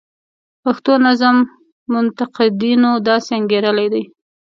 [0.63, 1.35] پښتو نظم
[1.93, 4.01] منتقدینو داسې انګیرلې ده.